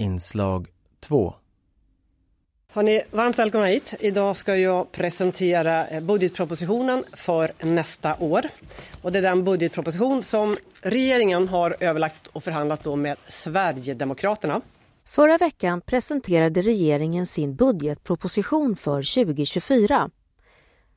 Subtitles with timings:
[0.00, 0.68] Inslag
[1.00, 1.34] 2
[2.72, 3.94] Hörrni, varmt välkomna hit.
[4.00, 8.46] Idag ska jag presentera eh, budgetpropositionen för nästa år.
[9.02, 14.60] Och det är den budgetproposition som regeringen har överlagt och förhandlat då med Sverigedemokraterna.
[15.04, 20.10] Förra veckan presenterade regeringen sin budgetproposition för 2024.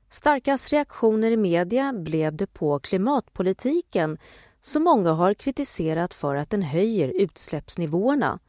[0.10, 4.18] Starkast reaktioner i media blev det på klimatpolitiken
[4.62, 8.40] som många har kritiserat för att den höjer utsläppsnivåerna.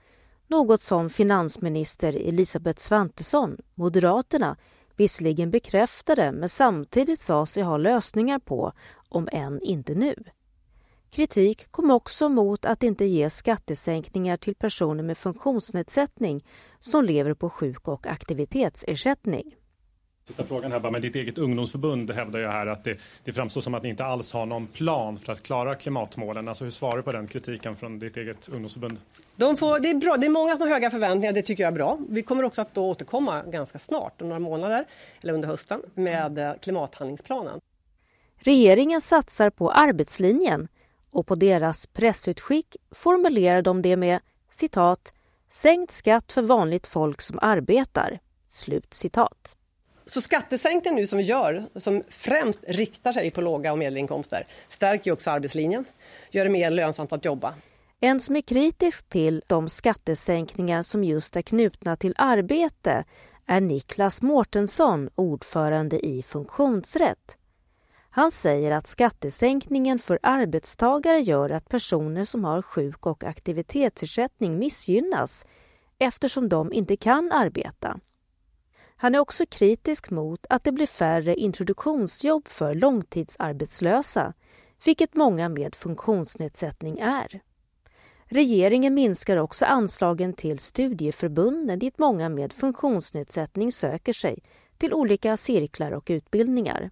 [0.52, 4.56] Något som finansminister Elisabeth Svantesson, Moderaterna,
[4.96, 8.72] visserligen bekräftade men samtidigt sa sig ha lösningar på,
[9.08, 10.14] om än inte nu.
[11.10, 16.46] Kritik kom också mot att inte ge skattesänkningar till personer med funktionsnedsättning
[16.78, 19.54] som lever på sjuk och aktivitetsersättning.
[20.26, 23.60] Sista frågan här bara, men ditt eget ungdomsförbund hävdar ju här att det, det framstår
[23.60, 26.48] som att ni inte alls har någon plan för att klara klimatmålen.
[26.48, 28.98] Alltså hur svarar du på den kritiken från ditt eget ungdomsförbund?
[29.36, 31.72] De får, det, är bra, det är många som har höga förväntningar, det tycker jag
[31.72, 31.98] är bra.
[32.08, 34.86] Vi kommer också att då återkomma ganska snart, om några månader,
[35.22, 37.60] eller under hösten, med eh, klimathandlingsplanen.
[38.36, 40.68] Regeringen satsar på arbetslinjen
[41.10, 44.20] och på deras pressutskick formulerar de det med
[44.50, 45.12] citat
[45.50, 48.18] sänkt skatt för vanligt folk som arbetar.
[48.48, 49.56] Slut citat.
[50.06, 55.10] Så skattesänkningen nu som vi gör, som främst riktar sig på låga och medelinkomster, stärker
[55.10, 55.84] ju också arbetslinjen,
[56.30, 57.54] gör det mer lönsamt att jobba.
[58.00, 63.04] En som är kritisk till de skattesänkningar som just är knutna till arbete
[63.46, 67.36] är Niklas Mårtensson, ordförande i Funktionsrätt.
[68.10, 75.46] Han säger att skattesänkningen för arbetstagare gör att personer som har sjuk och aktivitetsersättning missgynnas
[75.98, 78.00] eftersom de inte kan arbeta.
[79.02, 84.34] Han är också kritisk mot att det blir färre introduktionsjobb för långtidsarbetslösa,
[84.84, 87.40] vilket många med funktionsnedsättning är.
[88.24, 94.38] Regeringen minskar också anslagen till studieförbunden dit många med funktionsnedsättning söker sig
[94.78, 96.90] till olika cirklar och utbildningar.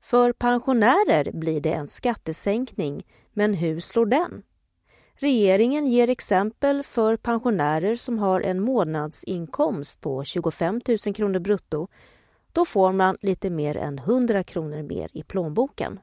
[0.00, 4.42] För pensionärer blir det en skattesänkning, men hur slår den?
[5.22, 11.88] Regeringen ger exempel för pensionärer som har en månadsinkomst på 25 000 kronor brutto.
[12.52, 16.00] Då får man lite mer än 100 kronor mer i plånboken.